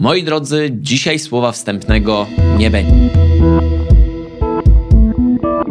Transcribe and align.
Moi 0.00 0.22
drodzy, 0.22 0.70
dzisiaj 0.72 1.18
słowa 1.18 1.52
wstępnego 1.52 2.26
nie 2.58 2.70
będzie. 2.70 3.08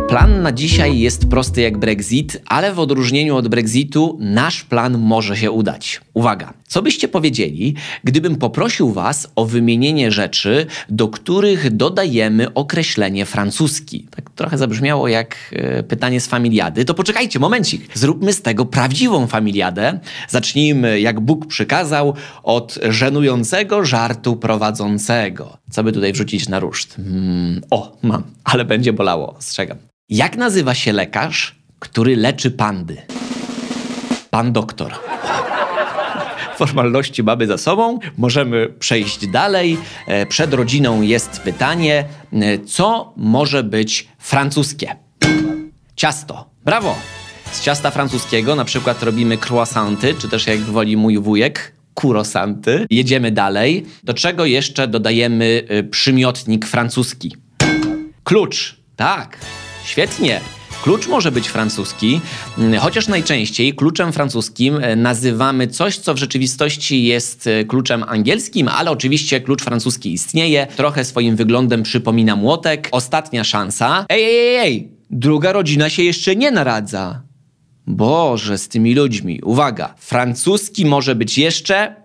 Plan 0.08 0.42
na 0.42 0.52
dzisiaj 0.52 1.00
jest 1.00 1.30
prosty 1.30 1.62
jak 1.62 1.78
Brexit, 1.78 2.42
ale 2.46 2.74
w 2.74 2.80
odróżnieniu 2.80 3.36
od 3.36 3.48
Brexitu 3.48 4.18
nasz 4.22 4.64
plan 4.64 4.98
może 4.98 5.38
się 5.38 5.52
udać. 5.52 6.02
Uwaga, 6.14 6.54
co 6.68 6.82
byście 6.82 7.08
powiedzieli, 7.08 7.76
gdybym 8.04 8.36
poprosił 8.36 8.92
Was 8.92 9.32
o 9.36 9.46
wymienienie 9.46 10.12
rzeczy, 10.12 10.66
do 10.90 11.08
których 11.08 11.76
dodajemy 11.76 12.54
określenie 12.54 13.26
francuski? 13.26 14.08
Tak 14.16 14.30
trochę 14.30 14.58
zabrzmiało 14.58 15.08
jak 15.08 15.36
e, 15.52 15.84
pytanie 15.84 16.22
z 16.22 16.28
familiady. 16.28 16.86
To 16.86 16.94
poczekajcie, 16.94 17.40
momencik. 17.40 17.98
Zróbmy 17.98 18.34
z 18.34 18.42
tego 18.42 18.66
prawdziwą 18.66 19.28
familiadę. 19.28 20.00
Zacznijmy, 20.30 21.00
jak 21.00 21.20
Bóg 21.20 21.46
przykazał, 21.46 22.14
od 22.44 22.80
żenującego 22.90 23.86
żartu 23.86 24.36
prowadzącego. 24.36 25.58
Co 25.72 25.84
by 25.84 25.92
tutaj 25.92 26.14
wrzucić 26.14 26.50
na 26.50 26.60
ruszt? 26.60 26.96
Hmm, 26.96 27.62
o, 27.70 27.98
mam, 28.02 28.24
ale 28.44 28.66
będzie 28.66 28.94
bolało, 28.94 29.36
ostrzegam. 29.38 29.78
Jak 30.10 30.38
nazywa 30.38 30.74
się 30.76 30.94
lekarz, 30.94 31.56
który 31.80 32.16
leczy 32.16 32.52
pandy? 32.52 32.98
Pan 34.30 34.54
doktor. 34.54 34.94
Formalności 36.58 37.24
mamy 37.24 37.48
za 37.48 37.58
sobą, 37.58 38.00
możemy 38.18 38.68
przejść 38.80 39.28
dalej. 39.28 39.78
E, 40.08 40.26
Przed 40.26 40.54
rodziną 40.54 41.02
jest 41.02 41.42
pytanie, 41.42 42.06
e, 42.34 42.60
co 42.60 43.14
może 43.18 43.64
być 43.64 44.08
francuskie? 44.20 44.96
Ciasto. 45.96 46.50
Brawo! 46.66 46.96
Z 47.52 47.62
ciasta 47.62 47.92
francuskiego 47.92 48.56
na 48.56 48.66
przykład 48.66 49.04
robimy 49.04 49.38
croissanty, 49.38 50.16
czy 50.20 50.30
też 50.30 50.48
jak 50.48 50.60
woli 50.60 50.98
mój 50.98 51.20
wujek, 51.20 51.74
kurosanty. 51.94 52.86
Jedziemy 52.90 53.32
dalej. 53.32 53.86
Do 54.04 54.14
czego 54.14 54.46
jeszcze 54.46 54.88
dodajemy 54.88 55.64
y, 55.72 55.84
przymiotnik 55.84 56.66
francuski? 56.66 57.36
Klucz. 58.24 58.78
Tak, 58.96 59.38
świetnie. 59.88 60.42
Klucz 60.84 61.08
może 61.08 61.32
być 61.32 61.48
francuski, 61.48 62.22
mm, 62.58 62.80
chociaż 62.80 63.08
najczęściej 63.08 63.74
kluczem 63.74 64.14
francuskim 64.14 64.78
e, 64.82 64.96
nazywamy 64.96 65.68
coś, 65.68 65.98
co 65.98 66.14
w 66.14 66.18
rzeczywistości 66.18 67.04
jest 67.04 67.48
e, 67.48 67.64
kluczem 67.64 68.04
angielskim, 68.08 68.68
ale 68.68 68.92
oczywiście 68.92 69.42
klucz 69.42 69.64
francuski 69.64 70.14
istnieje. 70.14 70.68
Trochę 70.76 71.06
swoim 71.06 71.36
wyglądem 71.36 71.84
przypomina 71.84 72.36
młotek. 72.36 72.90
Ostatnia 72.92 73.44
szansa. 73.44 74.06
Ej, 74.10 74.24
ej, 74.24 74.38
ej, 74.38 74.56
ej! 74.56 74.92
Druga 75.10 75.52
rodzina 75.52 75.90
się 75.90 76.04
jeszcze 76.04 76.36
nie 76.36 76.52
naradza. 76.52 77.22
Boże, 77.88 78.58
z 78.58 78.68
tymi 78.68 78.96
ludźmi. 78.96 79.42
Uwaga, 79.44 79.94
francuski 79.98 80.86
może 80.86 81.16
być 81.16 81.38
jeszcze 81.38 81.96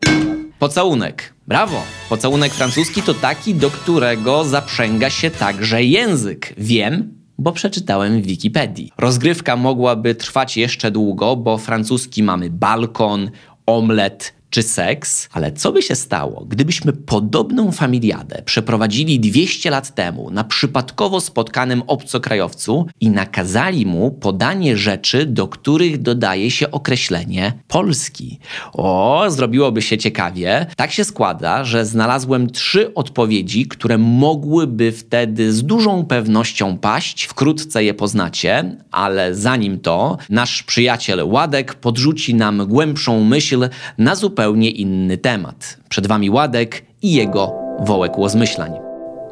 pocałunek. 0.59 1.35
Brawo! 1.49 1.83
Pocałunek 2.09 2.53
francuski 2.53 3.03
to 3.03 3.15
taki, 3.15 3.55
do 3.55 3.71
którego 3.71 4.45
zaprzęga 4.45 5.11
się 5.11 5.31
także 5.31 5.85
język. 5.85 6.55
Wiem, 6.59 7.22
bo 7.43 7.53
przeczytałem 7.53 8.23
w 8.23 8.27
Wikipedii. 8.27 8.93
Rozgrywka 8.99 9.57
mogłaby 9.57 10.15
trwać 10.15 10.57
jeszcze 10.57 10.91
długo, 10.91 11.37
bo 11.37 11.59
francuski 11.59 12.23
mamy 12.23 12.51
balkon, 12.51 13.31
omlet, 13.67 14.35
czy 14.53 14.63
seks, 14.63 15.29
ale 15.33 15.53
co 15.53 15.73
by 15.73 15.83
się 15.83 15.95
stało, 15.95 16.45
gdybyśmy 16.49 16.93
podobną 16.93 17.73
familiadę 17.73 18.43
przeprowadzili 18.45 19.21
200 19.21 19.71
lat 19.71 19.95
temu 19.95 20.31
na 20.31 20.45
przypadkowo 20.45 21.21
spotkanym 21.21 21.83
obcokrajowcu 21.87 22.87
i 23.01 23.11
nakazali 23.11 23.87
mu 23.87 24.11
podanie 24.11 24.77
rzeczy, 24.77 25.27
do 25.27 25.49
których 25.49 26.03
dodaje 26.03 26.51
się 26.51 26.71
określenie 26.71 27.53
polski? 27.69 28.39
O, 28.73 29.25
zrobiłoby 29.29 29.83
się 29.83 29.99
ciekawie. 29.99 30.67
Tak 30.77 30.93
się 30.93 31.05
składa, 31.05 31.65
że 31.65 31.87
znalazłem 31.87 32.51
trzy 32.51 32.95
odpowiedzi, 32.95 33.67
które 33.67 33.99
mogłyby 33.99 34.93
wtedy 34.93 35.53
z 35.53 35.63
dużą 35.63 36.05
pewnością 36.05 36.79
paść. 36.79 37.25
Wkrótce 37.25 37.85
je 37.85 37.95
poznacie, 37.95 38.77
ale 38.91 39.35
zanim 39.35 39.81
to, 39.81 40.19
nasz 40.31 40.63
przyjaciel 40.63 41.23
Ładek 41.25 41.75
podrzuci 41.75 42.35
nam 42.35 42.67
głębszą 42.67 43.25
myśl 43.25 43.69
na 43.99 44.15
zupełnie 44.15 44.42
zupełnie 44.43 44.71
inny 44.71 45.19
temat. 45.19 45.79
Przed 45.89 46.07
Wami 46.07 46.31
Ładek 46.31 46.87
i 47.03 47.13
jego 47.13 47.53
wołek 47.81 48.19
łozmyślań. 48.19 48.73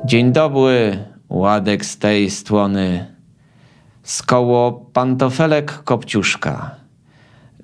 Dzień 0.05 0.33
dobry, 0.33 1.05
Ładek 1.29 1.85
z 1.85 1.99
tej 1.99 2.31
strony. 2.31 3.07
Z 4.03 4.23
koło 4.23 4.73
pantofelek 4.73 5.83
Kopciuszka. 5.85 6.77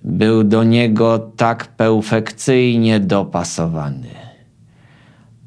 Był 0.05 0.45
do 0.45 0.65
niego 0.65 1.33
tak 1.37 1.67
perfekcyjnie 1.67 3.01
dopasowany. 3.01 4.11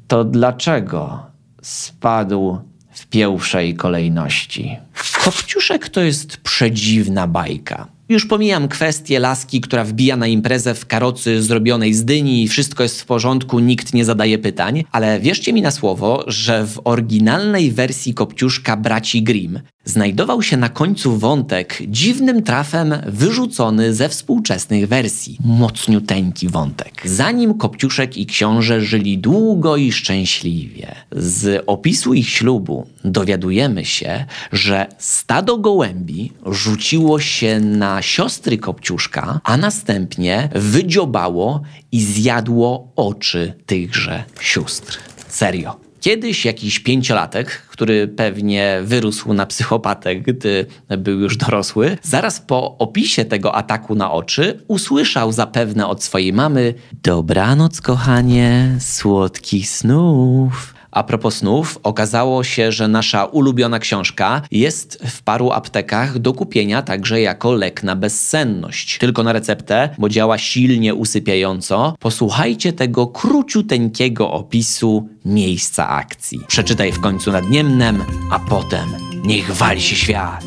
To 0.08 0.24
dlaczego 0.24 1.26
spadł 1.62 2.58
w 2.90 3.06
pierwszej 3.06 3.74
kolejności? 3.74 4.76
Kopciuszek 5.24 5.88
to 5.88 6.00
jest 6.00 6.36
przedziwna 6.36 7.26
bajka. 7.26 7.86
Już 8.10 8.26
pomijam 8.26 8.68
kwestię 8.68 9.18
laski, 9.20 9.60
która 9.60 9.84
wbija 9.84 10.16
na 10.16 10.26
imprezę 10.26 10.74
w 10.74 10.86
karocy 10.86 11.42
zrobionej 11.42 11.94
z 11.94 12.04
dyni 12.04 12.42
i 12.42 12.48
wszystko 12.48 12.82
jest 12.82 13.00
w 13.00 13.06
porządku, 13.06 13.58
nikt 13.58 13.94
nie 13.94 14.04
zadaje 14.04 14.38
pytań, 14.38 14.84
ale 14.92 15.20
wierzcie 15.20 15.52
mi 15.52 15.62
na 15.62 15.70
słowo, 15.70 16.24
że 16.26 16.66
w 16.66 16.80
oryginalnej 16.84 17.70
wersji 17.70 18.14
Kopciuszka 18.14 18.76
braci 18.76 19.22
Grimm 19.22 19.60
znajdował 19.84 20.42
się 20.42 20.56
na 20.56 20.68
końcu 20.68 21.18
wątek 21.18 21.78
dziwnym 21.88 22.42
trafem 22.42 22.94
wyrzucony 23.06 23.94
ze 23.94 24.08
współczesnych 24.08 24.88
wersji. 24.88 25.38
Mocniuteńki 25.44 26.48
wątek. 26.48 27.02
Zanim 27.04 27.54
Kopciuszek 27.54 28.16
i 28.16 28.26
książę 28.26 28.80
żyli 28.80 29.18
długo 29.18 29.76
i 29.76 29.92
szczęśliwie. 29.92 30.94
Z 31.12 31.64
opisu 31.66 32.14
ich 32.14 32.28
ślubu 32.28 32.86
dowiadujemy 33.04 33.84
się, 33.84 34.24
że 34.52 34.86
stado 34.98 35.58
gołębi 35.58 36.32
rzuciło 36.46 37.20
się 37.20 37.60
na 37.60 38.02
siostry 38.02 38.58
Kopciuszka, 38.58 39.40
a 39.44 39.56
następnie 39.56 40.48
wydziobało 40.54 41.62
i 41.92 42.02
zjadło 42.02 42.92
oczy 42.96 43.54
tychże 43.66 44.24
sióstr. 44.40 44.98
Serio. 45.28 45.89
Kiedyś 46.00 46.44
jakiś 46.44 46.80
pięciolatek, 46.80 47.62
który 47.68 48.08
pewnie 48.08 48.80
wyrósł 48.84 49.32
na 49.32 49.46
psychopatę, 49.46 50.16
gdy 50.16 50.66
był 50.98 51.20
już 51.20 51.36
dorosły, 51.36 51.98
zaraz 52.02 52.40
po 52.40 52.78
opisie 52.78 53.24
tego 53.24 53.54
ataku 53.54 53.94
na 53.94 54.12
oczy 54.12 54.60
usłyszał 54.68 55.32
zapewne 55.32 55.86
od 55.86 56.02
swojej 56.02 56.32
mamy: 56.32 56.74
Dobranoc, 57.02 57.80
kochanie, 57.80 58.76
słodkich 58.80 59.68
snów. 59.68 60.79
A 60.90 61.02
propos 61.02 61.36
snów, 61.36 61.78
okazało 61.82 62.44
się, 62.44 62.72
że 62.72 62.88
nasza 62.88 63.24
ulubiona 63.24 63.78
książka 63.78 64.42
jest 64.50 65.02
w 65.06 65.22
paru 65.22 65.50
aptekach 65.50 66.18
do 66.18 66.32
kupienia 66.32 66.82
także 66.82 67.20
jako 67.20 67.52
lek 67.52 67.82
na 67.82 67.96
bezsenność. 67.96 68.98
Tylko 68.98 69.22
na 69.22 69.32
receptę, 69.32 69.88
bo 69.98 70.08
działa 70.08 70.38
silnie 70.38 70.94
usypiająco. 70.94 71.94
Posłuchajcie 71.98 72.72
tego 72.72 73.06
króciuteńkiego 73.06 74.30
opisu 74.30 75.08
miejsca 75.24 75.88
akcji. 75.88 76.40
Przeczytaj 76.48 76.92
w 76.92 77.00
końcu 77.00 77.32
nad 77.32 77.50
Niemnem, 77.50 78.04
a 78.32 78.38
potem 78.38 78.88
niech 79.24 79.52
wali 79.52 79.82
się 79.82 79.96
świat. 79.96 80.44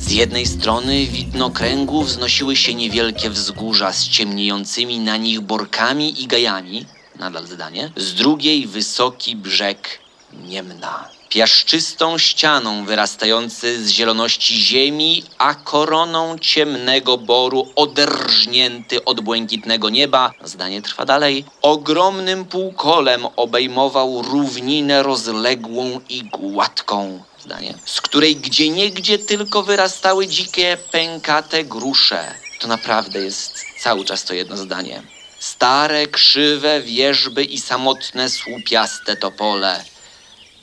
Z 0.00 0.10
jednej 0.10 0.46
strony 0.46 1.06
widnokręgu 1.06 2.02
wznosiły 2.02 2.56
się 2.56 2.74
niewielkie 2.74 3.30
wzgórza 3.30 3.92
z 3.92 4.08
ciemniejącymi 4.08 5.00
na 5.00 5.16
nich 5.16 5.40
borkami 5.40 6.22
i 6.22 6.26
gajami, 6.26 6.84
nadal 7.18 7.46
zdanie, 7.46 7.92
z 7.96 8.14
drugiej 8.14 8.66
wysoki 8.66 9.36
brzeg 9.36 9.98
Niemna. 10.32 11.08
Piaszczystą 11.28 12.18
ścianą 12.18 12.84
wyrastający 12.84 13.84
z 13.84 13.88
zieloności 13.88 14.54
ziemi, 14.54 15.24
a 15.38 15.54
koroną 15.54 16.38
ciemnego 16.38 17.18
boru 17.18 17.68
oderżnięty 17.76 19.04
od 19.04 19.20
błękitnego 19.20 19.90
nieba, 19.90 20.32
zdanie 20.44 20.82
trwa 20.82 21.04
dalej, 21.04 21.44
ogromnym 21.62 22.44
półkolem 22.44 23.26
obejmował 23.36 24.22
równinę 24.22 25.02
rozległą 25.02 26.00
i 26.08 26.24
gładką, 26.24 27.22
zdanie, 27.40 27.74
z 27.84 28.00
której 28.00 28.36
gdzieniegdzie 28.36 29.18
tylko 29.18 29.62
wyrastały 29.62 30.26
dzikie, 30.26 30.78
pękate 30.92 31.64
grusze. 31.64 32.34
To 32.60 32.68
naprawdę 32.68 33.18
jest 33.18 33.64
cały 33.80 34.04
czas 34.04 34.24
to 34.24 34.34
jedno 34.34 34.56
zdanie. 34.56 35.17
Stare, 35.52 36.06
krzywe 36.06 36.82
wierzby 36.82 37.44
i 37.44 37.58
samotne 37.58 38.30
słupiaste 38.30 39.16
topole. 39.16 39.84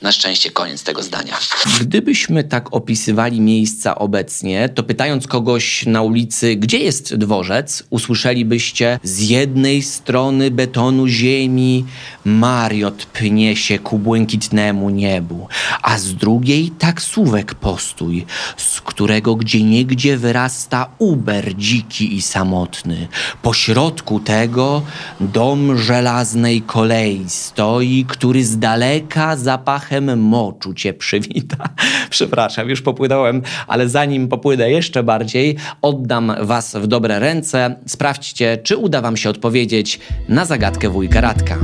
Na 0.02 0.12
szczęście 0.12 0.50
koniec 0.50 0.82
tego 0.82 1.02
zdania. 1.02 1.38
Gdybyśmy 1.80 2.44
tak 2.44 2.74
opisywali 2.74 3.40
miejsca 3.40 3.98
obecnie, 3.98 4.68
to 4.68 4.82
pytając 4.82 5.26
kogoś 5.26 5.86
na 5.86 6.02
ulicy, 6.02 6.56
gdzie 6.56 6.78
jest 6.78 7.14
dworzec, 7.14 7.82
usłyszelibyście 7.90 8.98
z 9.02 9.20
jednej 9.20 9.82
strony 9.82 10.50
betonu 10.50 11.08
ziemi 11.08 11.84
Mariot 12.24 13.06
pnie 13.06 13.56
się 13.56 13.78
ku 13.78 13.98
błękitnemu 13.98 14.90
niebu, 14.90 15.48
a 15.82 15.98
z 15.98 16.14
drugiej 16.14 16.70
taksówek 16.70 17.54
postój, 17.54 18.26
z 18.56 18.80
którego 18.80 19.34
gdzieniegdzie 19.34 20.16
wyrasta 20.16 20.88
uber 20.98 21.56
dziki 21.56 22.16
i 22.16 22.22
samotny. 22.22 23.08
Po 23.42 23.54
środku 23.54 24.20
tego 24.20 24.82
dom 25.20 25.78
żelaznej 25.78 26.62
kolei 26.62 27.24
stoi, 27.28 28.04
który 28.08 28.44
z 28.44 28.58
daleka 28.58 29.36
zapach 29.36 29.85
zapachem 29.86 30.18
moczu 30.20 30.74
cię 30.74 30.94
przywita. 30.94 31.68
Przepraszam, 32.10 32.68
już 32.68 32.82
popłynąłem, 32.82 33.42
ale 33.66 33.88
zanim 33.88 34.28
popłynę 34.28 34.70
jeszcze 34.70 35.02
bardziej, 35.02 35.56
oddam 35.82 36.32
was 36.40 36.76
w 36.76 36.86
dobre 36.86 37.18
ręce. 37.18 37.76
Sprawdźcie, 37.86 38.58
czy 38.62 38.76
uda 38.76 39.00
wam 39.00 39.16
się 39.16 39.30
odpowiedzieć 39.30 40.00
na 40.28 40.44
zagadkę 40.44 40.90
wujka 40.90 41.20
Radka. 41.20 41.58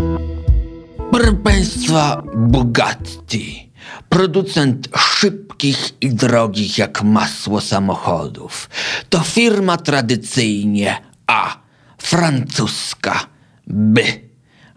Proszę 1.10 1.32
Państwa, 1.32 2.22
Bugatti. 2.36 3.72
Producent 4.08 4.88
szybkich 4.98 5.90
i 6.00 6.10
drogich 6.14 6.78
jak 6.78 7.02
masło 7.02 7.60
samochodów. 7.60 8.70
To 9.08 9.20
firma 9.20 9.76
tradycyjnie 9.76 10.96
A. 11.26 11.56
Francuska. 11.98 13.20
B. 13.66 14.02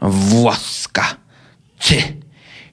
Włoska. 0.01 1.15
C 1.80 1.95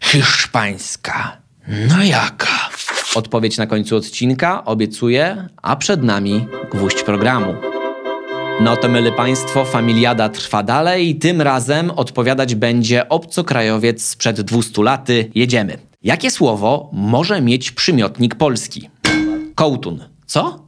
hiszpańska. 0.03 1.37
No 1.69 2.03
jaka? 2.03 2.71
Odpowiedź 3.15 3.59
na 3.59 3.67
końcu 3.67 3.97
odcinka, 3.97 4.65
obiecuję, 4.65 5.49
a 5.63 5.77
przed 5.77 6.03
nami 6.03 6.47
gwóźdź 6.73 7.03
programu. 7.03 7.55
No 8.61 8.77
to 8.77 8.89
myli 8.89 9.13
Państwo, 9.13 9.65
familiada 9.65 10.29
trwa 10.29 10.63
dalej 10.63 11.09
i 11.09 11.17
tym 11.17 11.43
razem 11.43 11.91
odpowiadać 11.91 12.55
będzie 12.55 13.09
obcokrajowiec 13.09 14.05
sprzed 14.05 14.41
200 14.41 14.83
laty. 14.83 15.31
Jedziemy. 15.35 15.79
Jakie 16.03 16.31
słowo 16.31 16.91
może 16.93 17.41
mieć 17.41 17.71
przymiotnik 17.73 18.35
polski? 18.35 18.91
Kołtun. 19.55 20.05
Co? 20.27 20.67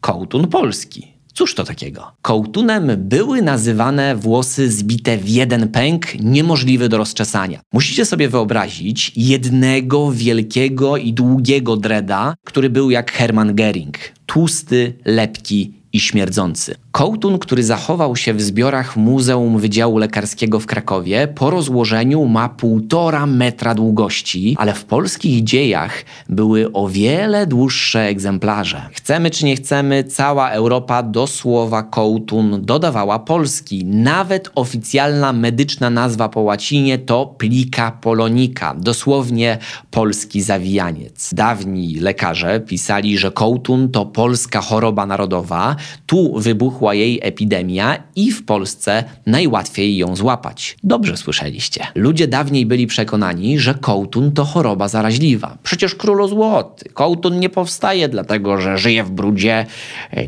Kołtun 0.00 0.48
polski. 0.48 1.13
Cóż 1.34 1.54
to 1.54 1.64
takiego? 1.64 2.12
Kołtunem 2.22 2.90
były 2.98 3.42
nazywane 3.42 4.16
włosy 4.16 4.70
zbite 4.70 5.18
w 5.18 5.28
jeden 5.28 5.68
pęk, 5.68 6.14
niemożliwy 6.20 6.88
do 6.88 6.98
rozczesania. 6.98 7.60
Musicie 7.72 8.04
sobie 8.04 8.28
wyobrazić 8.28 9.12
jednego 9.16 10.12
wielkiego 10.12 10.96
i 10.96 11.12
długiego 11.12 11.76
dreda, 11.76 12.34
który 12.44 12.70
był 12.70 12.90
jak 12.90 13.12
Hermann 13.12 13.54
Gering. 13.54 13.98
Tłusty, 14.26 14.94
lepki 15.04 15.83
i 15.94 16.00
śmierdzący. 16.00 16.74
Kołtun, 16.92 17.38
który 17.38 17.64
zachował 17.64 18.16
się 18.16 18.34
w 18.34 18.42
zbiorach 18.42 18.96
Muzeum 18.96 19.58
Wydziału 19.58 19.98
Lekarskiego 19.98 20.60
w 20.60 20.66
Krakowie, 20.66 21.28
po 21.28 21.50
rozłożeniu 21.50 22.24
ma 22.24 22.48
półtora 22.48 23.26
metra 23.26 23.74
długości, 23.74 24.56
ale 24.58 24.74
w 24.74 24.84
polskich 24.84 25.44
dziejach 25.44 26.04
były 26.28 26.72
o 26.72 26.88
wiele 26.88 27.46
dłuższe 27.46 28.00
egzemplarze. 28.00 28.88
Chcemy 28.92 29.30
czy 29.30 29.44
nie 29.44 29.56
chcemy, 29.56 30.04
cała 30.04 30.50
Europa 30.50 31.02
do 31.02 31.26
słowa 31.26 31.82
kołtun 31.82 32.62
dodawała 32.62 33.18
polski. 33.18 33.84
Nawet 33.84 34.50
oficjalna 34.54 35.32
medyczna 35.32 35.90
nazwa 35.90 36.28
po 36.28 36.40
łacinie 36.40 36.98
to 36.98 37.26
plica 37.26 37.90
polonica, 37.90 38.74
dosłownie 38.74 39.58
polski 39.90 40.42
zawijaniec. 40.42 41.30
Dawni 41.34 41.94
lekarze 41.94 42.60
pisali, 42.60 43.18
że 43.18 43.30
kołtun 43.30 43.88
to 43.88 44.06
polska 44.06 44.60
choroba 44.60 45.06
narodowa, 45.06 45.76
tu 46.06 46.40
wybuchła 46.40 46.94
jej 46.94 47.20
epidemia 47.22 48.02
i 48.16 48.30
w 48.30 48.44
Polsce 48.44 49.04
najłatwiej 49.26 49.96
ją 49.96 50.16
złapać. 50.16 50.76
Dobrze 50.82 51.16
słyszeliście. 51.16 51.86
Ludzie 51.94 52.28
dawniej 52.28 52.66
byli 52.66 52.86
przekonani, 52.86 53.58
że 53.58 53.74
kołtun 53.74 54.32
to 54.32 54.44
choroba 54.44 54.88
zaraźliwa. 54.88 55.58
Przecież 55.62 55.94
królu 55.94 56.28
złoty. 56.28 56.88
Kołtun 56.88 57.40
nie 57.40 57.48
powstaje 57.48 58.08
dlatego, 58.08 58.60
że 58.60 58.78
żyje 58.78 59.04
w 59.04 59.10
brudzie, 59.10 59.66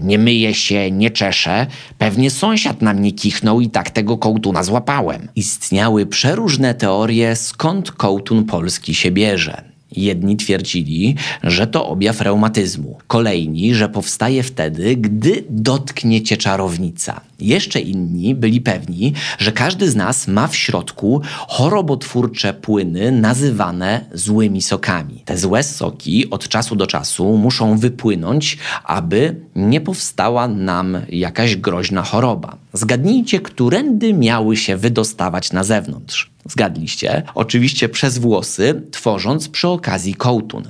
nie 0.02 0.18
myje 0.18 0.54
się, 0.54 0.90
nie 0.90 1.10
czesze. 1.10 1.66
Pewnie 1.98 2.30
sąsiad 2.30 2.82
na 2.82 2.94
mnie 2.94 3.12
kichnął 3.12 3.60
i 3.60 3.70
tak 3.70 3.90
tego 3.90 4.18
kołtuna 4.18 4.62
złapałem. 4.62 5.28
Istniały 5.36 6.06
przeróżne 6.06 6.74
teorie, 6.74 7.36
skąd 7.36 7.92
kołtun 7.92 8.44
polski 8.44 8.94
się 8.94 9.10
bierze. 9.10 9.75
Jedni 9.96 10.36
twierdzili, 10.36 11.14
że 11.42 11.66
to 11.66 11.88
objaw 11.88 12.20
reumatyzmu, 12.20 12.98
kolejni, 13.06 13.74
że 13.74 13.88
powstaje 13.88 14.42
wtedy, 14.42 14.96
gdy 14.96 15.44
dotknie 15.50 16.22
cię 16.22 16.36
czarownica. 16.36 17.20
Jeszcze 17.40 17.80
inni 17.80 18.34
byli 18.34 18.60
pewni, 18.60 19.12
że 19.38 19.52
każdy 19.52 19.90
z 19.90 19.96
nas 19.96 20.28
ma 20.28 20.48
w 20.48 20.56
środku 20.56 21.20
chorobotwórcze 21.48 22.54
płyny 22.54 23.12
nazywane 23.12 24.04
złymi 24.12 24.62
sokami. 24.62 25.22
Te 25.24 25.38
złe 25.38 25.62
soki 25.62 26.30
od 26.30 26.48
czasu 26.48 26.76
do 26.76 26.86
czasu 26.86 27.36
muszą 27.36 27.78
wypłynąć, 27.78 28.58
aby 28.84 29.40
nie 29.56 29.80
powstała 29.80 30.48
nam 30.48 30.98
jakaś 31.08 31.56
groźna 31.56 32.02
choroba. 32.02 32.56
Zgadnijcie, 32.76 33.40
którędy 33.40 34.14
miały 34.14 34.56
się 34.56 34.76
wydostawać 34.76 35.52
na 35.52 35.64
zewnątrz. 35.64 36.30
Zgadliście? 36.48 37.22
Oczywiście 37.34 37.88
przez 37.88 38.18
włosy, 38.18 38.82
tworząc 38.90 39.48
przy 39.48 39.68
okazji 39.68 40.14
kołtun. 40.14 40.62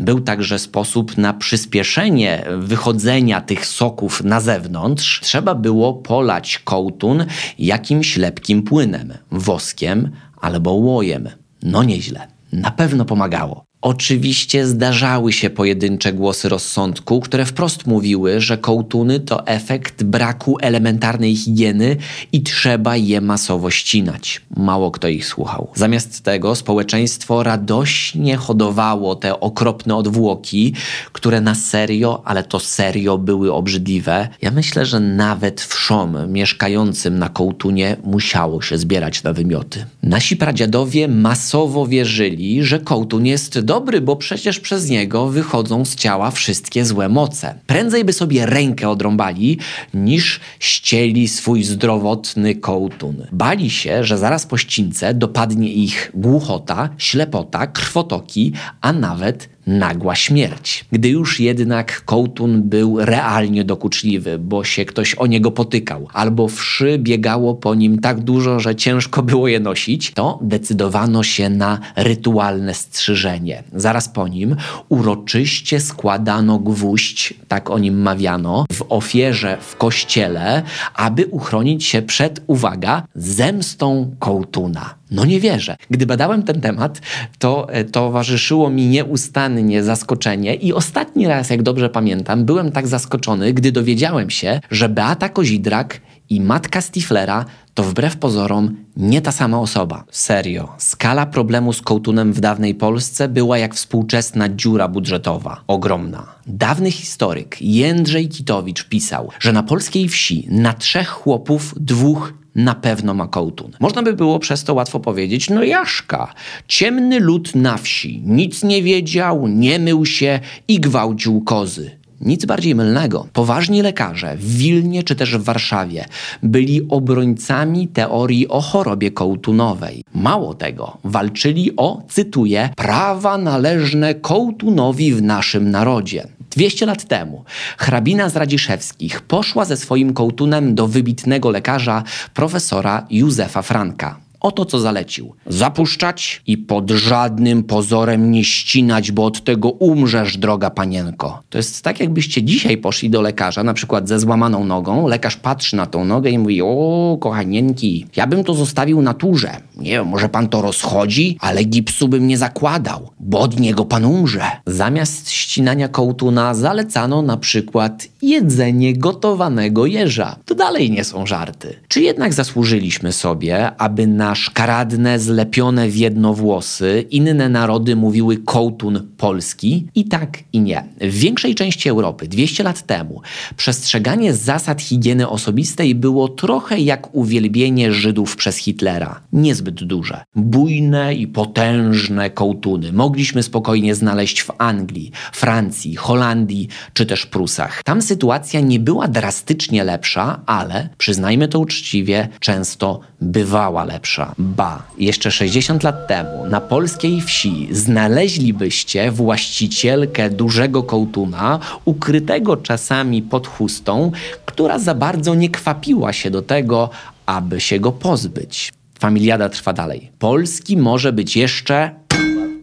Był 0.00 0.20
także 0.20 0.58
sposób 0.58 1.18
na 1.18 1.32
przyspieszenie 1.32 2.44
wychodzenia 2.58 3.40
tych 3.40 3.66
soków 3.66 4.24
na 4.24 4.40
zewnątrz. 4.40 5.20
Trzeba 5.20 5.54
było 5.54 5.94
polać 5.94 6.58
kołtun 6.58 7.24
jakimś 7.58 8.16
lepkim 8.16 8.62
płynem, 8.62 9.12
woskiem 9.30 10.10
albo 10.40 10.72
łojem. 10.72 11.28
No 11.62 11.82
nieźle. 11.82 12.28
Na 12.52 12.70
pewno 12.70 13.04
pomagało. 13.04 13.64
Oczywiście 13.82 14.66
zdarzały 14.66 15.32
się 15.32 15.50
pojedyncze 15.50 16.12
głosy 16.12 16.48
rozsądku, 16.48 17.20
które 17.20 17.44
wprost 17.44 17.86
mówiły, 17.86 18.40
że 18.40 18.58
kołtuny 18.58 19.20
to 19.20 19.46
efekt 19.46 20.02
braku 20.02 20.58
elementarnej 20.60 21.36
higieny 21.36 21.96
i 22.32 22.42
trzeba 22.42 22.96
je 22.96 23.20
masowo 23.20 23.70
ścinać. 23.70 24.40
Mało 24.56 24.90
kto 24.90 25.08
ich 25.08 25.26
słuchał. 25.26 25.68
Zamiast 25.74 26.22
tego 26.22 26.54
społeczeństwo 26.54 27.42
radośnie 27.42 28.36
hodowało 28.36 29.14
te 29.14 29.40
okropne 29.40 29.96
odwłoki, 29.96 30.74
które 31.12 31.40
na 31.40 31.54
serio, 31.54 32.22
ale 32.24 32.42
to 32.42 32.60
serio 32.60 33.18
były 33.18 33.52
obrzydliwe. 33.52 34.28
Ja 34.42 34.50
myślę, 34.50 34.86
że 34.86 35.00
nawet 35.00 35.60
wszom 35.60 36.32
mieszkającym 36.32 37.18
na 37.18 37.28
kołtunie 37.28 37.96
musiało 38.04 38.62
się 38.62 38.78
zbierać 38.78 39.22
na 39.22 39.32
wymioty. 39.32 39.86
Nasi 40.02 40.36
pradziadowie 40.36 41.08
masowo 41.08 41.86
wierzyli, 41.86 42.64
że 42.64 42.78
kołtun 42.80 43.26
jest 43.26 43.58
dobry, 43.72 44.00
bo 44.00 44.16
przecież 44.16 44.60
przez 44.60 44.90
niego 44.90 45.28
wychodzą 45.28 45.84
z 45.84 45.94
ciała 45.94 46.30
wszystkie 46.30 46.84
złe 46.84 47.08
moce. 47.08 47.54
Prędzej 47.66 48.04
by 48.04 48.12
sobie 48.12 48.46
rękę 48.46 48.88
odrąbali, 48.88 49.58
niż 49.94 50.40
ścieli 50.60 51.28
swój 51.28 51.64
zdrowotny 51.64 52.54
kołtun. 52.54 53.26
Bali 53.32 53.70
się, 53.70 54.04
że 54.04 54.18
zaraz 54.18 54.46
po 54.46 54.58
ścince 54.58 55.14
dopadnie 55.14 55.72
ich 55.72 56.10
głuchota, 56.14 56.88
ślepota, 56.98 57.66
krwotoki, 57.66 58.52
a 58.80 58.92
nawet 58.92 59.48
nagła 59.66 60.14
śmierć. 60.14 60.84
Gdy 60.92 61.08
już 61.08 61.40
jednak 61.40 62.04
kołtun 62.04 62.62
był 62.62 63.04
realnie 63.04 63.64
dokuczliwy, 63.64 64.38
bo 64.38 64.64
się 64.64 64.84
ktoś 64.84 65.14
o 65.14 65.26
niego 65.26 65.50
potykał, 65.50 66.08
albo 66.12 66.48
wszy 66.48 66.98
biegało 66.98 67.54
po 67.54 67.74
nim 67.74 67.98
tak 67.98 68.20
dużo, 68.20 68.60
że 68.60 68.76
ciężko 68.76 69.22
było 69.22 69.48
je 69.48 69.60
nosić, 69.60 70.10
to 70.10 70.38
decydowano 70.42 71.22
się 71.22 71.50
na 71.50 71.78
rytualne 71.96 72.74
strzyżenie. 72.74 73.62
Zaraz 73.74 74.08
po 74.08 74.28
nim 74.28 74.56
uroczyście 74.88 75.80
składano 75.80 76.58
gwóźdź, 76.58 77.34
tak 77.48 77.70
o 77.70 77.78
nim 77.78 78.02
mawiano, 78.02 78.64
w 78.72 78.84
ofierze 78.88 79.58
w 79.60 79.76
kościele, 79.76 80.62
aby 80.94 81.26
uchronić 81.26 81.84
się 81.84 82.02
przed, 82.02 82.42
uwaga, 82.46 83.02
zemstą 83.14 84.14
kołtuna. 84.18 85.01
No 85.12 85.24
nie 85.24 85.40
wierzę. 85.40 85.76
Gdy 85.90 86.06
badałem 86.06 86.42
ten 86.42 86.60
temat, 86.60 87.00
to 87.38 87.68
e, 87.68 87.84
towarzyszyło 87.84 88.70
mi 88.70 88.86
nieustannie 88.86 89.82
zaskoczenie 89.82 90.54
i 90.54 90.72
ostatni 90.72 91.26
raz, 91.26 91.50
jak 91.50 91.62
dobrze 91.62 91.88
pamiętam, 91.88 92.44
byłem 92.44 92.72
tak 92.72 92.88
zaskoczony, 92.88 93.52
gdy 93.52 93.72
dowiedziałem 93.72 94.30
się, 94.30 94.60
że 94.70 94.88
Beata 94.88 95.28
Kozidrak 95.28 96.00
i 96.30 96.40
matka 96.40 96.80
Stiflera 96.80 97.44
to 97.74 97.82
wbrew 97.82 98.16
pozorom 98.16 98.76
nie 98.96 99.22
ta 99.22 99.32
sama 99.32 99.60
osoba. 99.60 100.04
Serio, 100.10 100.68
skala 100.78 101.26
problemu 101.26 101.72
z 101.72 101.82
kołtunem 101.82 102.32
w 102.32 102.40
dawnej 102.40 102.74
Polsce 102.74 103.28
była 103.28 103.58
jak 103.58 103.74
współczesna 103.74 104.48
dziura 104.48 104.88
budżetowa. 104.88 105.64
Ogromna. 105.66 106.26
Dawny 106.46 106.90
historyk 106.90 107.56
Jędrzej 107.60 108.28
Kitowicz 108.28 108.88
pisał, 108.88 109.28
że 109.40 109.52
na 109.52 109.62
polskiej 109.62 110.08
wsi 110.08 110.46
na 110.50 110.72
trzech 110.72 111.08
chłopów 111.08 111.74
dwóch 111.76 112.32
na 112.54 112.74
pewno 112.74 113.14
ma 113.14 113.28
kołtun. 113.28 113.72
Można 113.80 114.02
by 114.02 114.12
było 114.12 114.38
przez 114.38 114.64
to 114.64 114.74
łatwo 114.74 115.00
powiedzieć, 115.00 115.50
no 115.50 115.62
Jaszka, 115.62 116.34
ciemny 116.68 117.20
lud 117.20 117.54
na 117.54 117.76
wsi, 117.76 118.22
nic 118.26 118.62
nie 118.62 118.82
wiedział, 118.82 119.48
nie 119.48 119.78
mył 119.78 120.06
się 120.06 120.40
i 120.68 120.80
gwałcił 120.80 121.40
kozy. 121.40 122.01
Nic 122.22 122.44
bardziej 122.44 122.74
mylnego. 122.74 123.26
Poważni 123.32 123.82
lekarze 123.82 124.36
w 124.36 124.56
Wilnie 124.56 125.02
czy 125.02 125.16
też 125.16 125.36
w 125.36 125.42
Warszawie 125.42 126.04
byli 126.42 126.88
obrońcami 126.88 127.88
teorii 127.88 128.48
o 128.48 128.60
chorobie 128.60 129.10
kołtunowej. 129.10 130.04
Mało 130.14 130.54
tego, 130.54 130.98
walczyli 131.04 131.76
o, 131.76 132.02
cytuję, 132.08 132.68
prawa 132.76 133.38
należne 133.38 134.14
kołtunowi 134.14 135.14
w 135.14 135.22
naszym 135.22 135.70
narodzie. 135.70 136.26
200 136.50 136.86
lat 136.86 137.04
temu 137.04 137.44
hrabina 137.78 138.28
z 138.28 138.36
Radziszewskich 138.36 139.20
poszła 139.20 139.64
ze 139.64 139.76
swoim 139.76 140.12
kołtunem 140.12 140.74
do 140.74 140.88
wybitnego 140.88 141.50
lekarza 141.50 142.02
profesora 142.34 143.06
Józefa 143.10 143.62
Franka. 143.62 144.21
Oto 144.42 144.64
co 144.64 144.80
zalecił. 144.80 145.34
Zapuszczać 145.46 146.42
i 146.46 146.58
pod 146.58 146.90
żadnym 146.90 147.62
pozorem 147.62 148.30
nie 148.30 148.44
ścinać, 148.44 149.12
bo 149.12 149.24
od 149.24 149.44
tego 149.44 149.70
umrzesz, 149.70 150.36
droga 150.36 150.70
panienko. 150.70 151.42
To 151.50 151.58
jest 151.58 151.84
tak, 151.84 152.00
jakbyście 152.00 152.42
dzisiaj 152.42 152.76
poszli 152.78 153.10
do 153.10 153.20
lekarza, 153.20 153.64
na 153.64 153.74
przykład 153.74 154.08
ze 154.08 154.20
złamaną 154.20 154.64
nogą. 154.64 155.06
Lekarz 155.08 155.36
patrzy 155.36 155.76
na 155.76 155.86
tą 155.86 156.04
nogę 156.04 156.30
i 156.30 156.38
mówi: 156.38 156.62
O, 156.62 157.18
kochanieńki, 157.20 158.06
ja 158.16 158.26
bym 158.26 158.44
to 158.44 158.54
zostawił 158.54 159.02
naturze. 159.02 159.56
Nie 159.76 159.90
wiem, 159.90 160.06
może 160.06 160.28
pan 160.28 160.48
to 160.48 160.62
rozchodzi, 160.62 161.36
ale 161.40 161.64
gipsu 161.64 162.08
bym 162.08 162.26
nie 162.26 162.38
zakładał, 162.38 163.10
bo 163.20 163.40
od 163.40 163.60
niego 163.60 163.84
pan 163.84 164.04
umrze. 164.04 164.44
Zamiast 164.66 165.30
ścinania 165.30 165.88
kołtuna 165.88 166.54
zalecano 166.54 167.22
na 167.22 167.36
przykład 167.36 168.08
jedzenie 168.22 168.96
gotowanego 168.96 169.86
jeża. 169.86 170.36
To 170.44 170.54
dalej 170.54 170.90
nie 170.90 171.04
są 171.04 171.26
żarty. 171.26 171.76
Czy 171.88 172.00
jednak 172.00 172.32
zasłużyliśmy 172.32 173.12
sobie, 173.12 173.76
aby 173.76 174.06
na 174.06 174.31
szkaradne, 174.34 175.18
zlepione 175.18 175.88
w 175.88 175.96
jedno 175.96 176.34
włosy 176.34 177.04
inne 177.10 177.48
narody 177.48 177.96
mówiły 177.96 178.36
kołtun 178.36 179.08
polski? 179.16 179.86
I 179.94 180.04
tak 180.04 180.38
i 180.52 180.60
nie. 180.60 180.84
W 181.00 181.14
większej 181.14 181.54
części 181.54 181.88
Europy 181.88 182.28
200 182.28 182.62
lat 182.62 182.86
temu 182.86 183.22
przestrzeganie 183.56 184.34
zasad 184.34 184.82
higieny 184.82 185.28
osobistej 185.28 185.94
było 185.94 186.28
trochę 186.28 186.78
jak 186.78 187.14
uwielbienie 187.14 187.92
Żydów 187.92 188.36
przez 188.36 188.56
Hitlera. 188.56 189.20
Niezbyt 189.32 189.84
duże. 189.84 190.24
Bujne 190.36 191.14
i 191.14 191.26
potężne 191.26 192.30
kołtuny 192.30 192.92
mogliśmy 192.92 193.42
spokojnie 193.42 193.94
znaleźć 193.94 194.42
w 194.42 194.50
Anglii, 194.58 195.12
Francji, 195.32 195.96
Holandii 195.96 196.68
czy 196.92 197.06
też 197.06 197.26
Prusach. 197.26 197.82
Tam 197.82 198.02
sytuacja 198.02 198.60
nie 198.60 198.80
była 198.80 199.08
drastycznie 199.08 199.84
lepsza, 199.84 200.40
ale 200.46 200.88
przyznajmy 200.98 201.48
to 201.48 201.58
uczciwie, 201.58 202.28
często 202.40 203.00
bywała 203.20 203.84
lepsza. 203.84 204.21
Ba, 204.38 204.82
jeszcze 204.98 205.30
60 205.30 205.82
lat 205.82 206.08
temu 206.08 206.46
na 206.46 206.60
polskiej 206.60 207.20
wsi 207.20 207.68
znaleźlibyście 207.70 209.10
właścicielkę 209.10 210.30
dużego 210.30 210.82
kołtuna, 210.82 211.58
ukrytego 211.84 212.56
czasami 212.56 213.22
pod 213.22 213.46
chustą, 213.46 214.12
która 214.46 214.78
za 214.78 214.94
bardzo 214.94 215.34
nie 215.34 215.50
kwapiła 215.50 216.12
się 216.12 216.30
do 216.30 216.42
tego, 216.42 216.90
aby 217.26 217.60
się 217.60 217.80
go 217.80 217.92
pozbyć. 217.92 218.72
Familiada 218.98 219.48
trwa 219.48 219.72
dalej. 219.72 220.10
Polski 220.18 220.76
może 220.76 221.12
być 221.12 221.36
jeszcze 221.36 221.90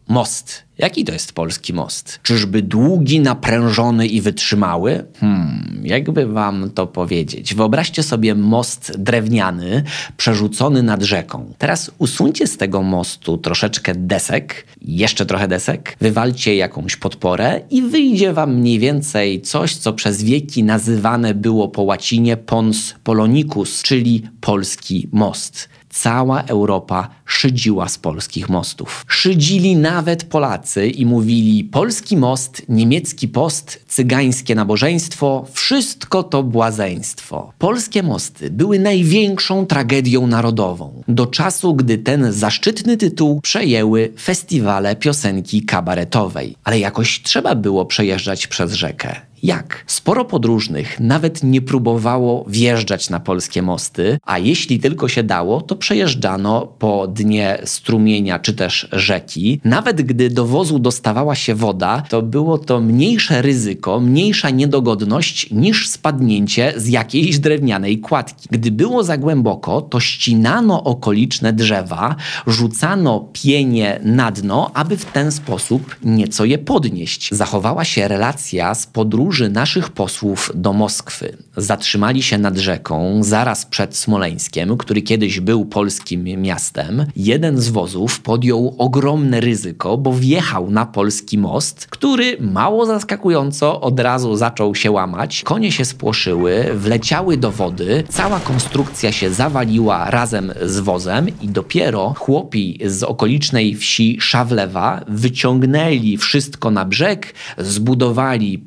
most. 0.10 0.64
Jaki 0.78 1.06
to 1.06 1.14
jest 1.14 1.34
polski 1.34 1.74
most? 1.74 2.20
Czyżby 2.24 2.62
długi, 2.62 3.20
naprężony 3.20 4.08
i 4.08 4.22
wytrzymały? 4.22 5.06
Hmm, 5.20 5.82
jakby 5.84 6.26
wam 6.28 6.70
to 6.76 6.88
powiedzieć. 6.88 7.56
Wyobraźcie 7.56 8.04
sobie 8.04 8.36
most 8.36 8.94
drewniany, 8.98 9.84
przerzucony 10.18 10.84
nad 10.84 11.04
rzeką. 11.04 11.54
Teraz 11.58 11.92
usuńcie 11.98 12.48
z 12.48 12.58
tego 12.58 12.82
mostu 12.82 13.38
troszeczkę 13.38 13.96
desek, 13.96 14.66
jeszcze 14.82 15.26
trochę 15.26 15.48
desek, 15.48 15.96
wywalcie 16.02 16.56
jakąś 16.56 16.96
podporę 16.96 17.62
i 17.70 17.82
wyjdzie 17.82 18.34
wam 18.34 18.56
mniej 18.56 18.80
więcej 18.80 19.42
coś, 19.42 19.76
co 19.76 19.94
przez 19.94 20.24
wieki 20.24 20.64
nazywane 20.64 21.34
było 21.34 21.68
po 21.68 21.82
łacinie 21.82 22.38
pons 22.38 22.96
polonicus, 23.04 23.82
czyli 23.82 24.24
polski 24.42 25.08
most 25.12 25.70
cała 25.90 26.42
Europa 26.44 27.10
szydziła 27.26 27.90
z 27.90 27.98
polskich 27.98 28.50
mostów. 28.50 29.06
Szydzili 29.08 29.76
nawet 29.76 30.24
Polacy 30.24 30.88
i 30.88 31.06
mówili: 31.06 31.64
Polski 31.64 32.18
most, 32.18 32.62
niemiecki 32.70 33.28
post, 33.28 33.84
cygańskie 33.88 34.56
nabożeństwo 34.56 35.46
wszystko 35.54 36.24
to 36.24 36.44
błazeństwo. 36.44 37.54
Polskie 37.58 38.04
mosty 38.04 38.50
były 38.50 38.80
największą 38.80 39.66
tragedią 39.66 40.28
narodową. 40.28 41.04
Do 41.08 41.26
czasu, 41.26 41.76
gdy 41.76 41.98
ten 41.98 42.32
zaszczytny 42.32 42.98
tytuł 42.98 43.42
przejęły 43.42 44.14
festiwale 44.22 44.96
piosenki 44.96 45.62
kabaretowej. 45.62 46.56
Ale 46.64 46.80
jakoś 46.80 47.22
trzeba 47.22 47.56
było 47.56 47.86
przejeżdżać 47.86 48.48
przez 48.48 48.74
rzekę. 48.74 49.29
Jak? 49.44 49.84
Sporo 49.88 50.26
podróżnych 50.26 51.00
nawet 51.00 51.44
nie 51.44 51.62
próbowało 51.62 52.46
wjeżdżać 52.48 53.10
na 53.10 53.20
polskie 53.20 53.62
mosty, 53.62 54.18
a 54.26 54.38
jeśli 54.38 54.80
tylko 54.80 55.08
się 55.08 55.24
dało, 55.24 55.62
to 55.62 55.76
przejeżdżano 55.76 56.68
po 56.80 57.08
dnie 57.08 57.62
strumienia 57.66 58.40
czy 58.40 58.54
też 58.54 58.88
rzeki. 58.92 59.62
Nawet 59.64 60.02
gdy 60.02 60.30
do 60.30 60.46
wozu 60.46 60.80
dostawała 60.80 61.36
się 61.36 61.56
woda, 61.56 62.02
to 62.10 62.22
było 62.22 62.58
to 62.58 62.82
mniejsze 62.82 63.42
ryzyko, 63.42 64.00
mniejsza 64.00 64.50
niedogodność 64.50 65.52
niż 65.52 65.88
spadnięcie 65.88 66.74
z 66.78 66.88
jakiejś 66.88 67.40
drewnianej 67.40 68.00
kładki. 68.00 68.48
Gdy 68.52 68.72
było 68.72 69.04
za 69.04 69.18
głęboko, 69.18 69.82
to 69.82 70.00
ścinano 70.00 70.84
okoliczne 70.84 71.54
drzewa, 71.54 72.16
rzucano 72.48 73.30
pienie 73.34 74.00
na 74.04 74.32
dno, 74.32 74.72
aby 74.74 74.98
w 74.98 75.06
ten 75.06 75.32
sposób 75.32 75.96
nieco 76.04 76.46
je 76.46 76.58
podnieść. 76.58 77.30
Zachowała 77.32 77.86
się 77.86 78.08
relacja 78.08 78.76
z 78.76 78.88
podróżą 78.88 79.29
podróży 79.30 79.50
naszych 79.50 79.90
posłów 79.90 80.52
do 80.56 80.74
Moskwy 80.74 81.38
zatrzymali 81.58 82.24
się 82.24 82.38
nad 82.38 82.58
rzeką 82.58 83.20
zaraz 83.24 83.66
przed 83.66 83.96
Smoleńskiem, 83.96 84.78
który 84.78 85.02
kiedyś 85.02 85.40
był 85.40 85.66
polskim 85.66 86.24
miastem, 86.24 87.06
jeden 87.16 87.62
z 87.62 87.70
wozów 87.70 88.20
podjął 88.20 88.76
ogromne 88.78 89.40
ryzyko, 89.40 89.98
bo 89.98 90.14
wjechał 90.14 90.72
na 90.72 90.86
polski 90.86 91.38
most, 91.38 91.88
który 91.90 92.38
mało 92.40 92.86
zaskakująco 92.86 93.82
od 93.82 94.00
razu 94.00 94.36
zaczął 94.36 94.76
się 94.76 94.92
łamać. 94.92 95.42
Konie 95.44 95.72
się 95.72 95.86
spłoszyły, 95.86 96.66
wleciały 96.74 97.38
do 97.38 97.52
wody, 97.52 98.04
cała 98.10 98.40
konstrukcja 98.40 99.12
się 99.12 99.30
zawaliła 99.30 100.10
razem 100.10 100.54
z 100.62 100.80
wozem 100.80 101.28
i 101.42 101.48
dopiero 101.48 102.14
chłopi 102.18 102.80
z 102.86 103.04
okolicznej 103.04 103.76
wsi 103.76 104.18
Szawlewa 104.22 105.02
wyciągnęli 105.08 106.18
wszystko 106.18 106.72
na 106.72 106.86
brzeg, 106.86 107.34
zbudowali 107.58 108.60